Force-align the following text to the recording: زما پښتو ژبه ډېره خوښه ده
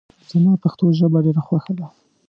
زما 0.31 0.53
پښتو 0.63 0.85
ژبه 0.99 1.19
ډېره 1.25 1.41
خوښه 1.47 1.73
ده 1.79 1.87